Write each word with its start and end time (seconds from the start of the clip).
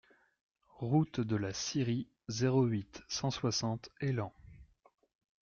Route 0.79 1.19
de 1.21 1.35
la 1.35 1.53
Scierie, 1.53 2.07
zéro 2.27 2.63
huit, 2.65 3.03
cent 3.07 3.29
soixante 3.29 3.89
Élan 3.99 4.33